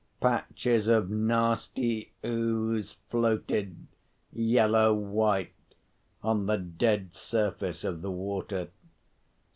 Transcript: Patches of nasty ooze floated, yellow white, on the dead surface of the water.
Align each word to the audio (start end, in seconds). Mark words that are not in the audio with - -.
Patches 0.19 0.87
of 0.87 1.11
nasty 1.11 2.11
ooze 2.25 2.93
floated, 3.11 3.85
yellow 4.33 4.95
white, 4.95 5.53
on 6.23 6.47
the 6.47 6.57
dead 6.57 7.13
surface 7.13 7.83
of 7.83 8.01
the 8.01 8.09
water. 8.09 8.69